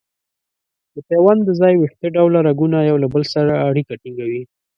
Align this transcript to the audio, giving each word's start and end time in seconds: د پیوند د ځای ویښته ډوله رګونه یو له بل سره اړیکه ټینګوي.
د 0.93 0.97
پیوند 1.07 1.41
د 1.45 1.49
ځای 1.59 1.73
ویښته 1.77 2.07
ډوله 2.15 2.39
رګونه 2.47 2.77
یو 2.89 2.97
له 3.03 3.07
بل 3.13 3.23
سره 3.33 3.53
اړیکه 3.67 3.93
ټینګوي. 4.01 4.43